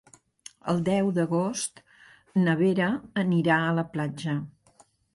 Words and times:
El 0.71 0.79
deu 0.87 1.11
d'agost 1.17 1.83
na 2.47 2.57
Vera 2.65 2.91
anirà 3.27 3.63
a 3.69 3.79
la 3.81 3.89
platja. 3.95 4.39